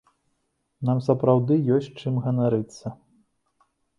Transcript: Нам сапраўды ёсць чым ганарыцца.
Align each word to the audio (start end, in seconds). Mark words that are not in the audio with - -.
Нам 0.89 1.01
сапраўды 1.07 1.53
ёсць 1.77 1.91
чым 2.03 2.17
ганарыцца. 2.25 2.95